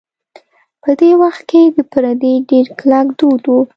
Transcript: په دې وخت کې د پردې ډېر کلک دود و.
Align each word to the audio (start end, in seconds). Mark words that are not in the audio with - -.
په 0.81 0.89
دې 0.99 1.11
وخت 1.21 1.41
کې 1.49 1.61
د 1.77 1.79
پردې 1.91 2.33
ډېر 2.49 2.65
کلک 2.79 3.07
دود 3.19 3.41
و. 3.49 3.55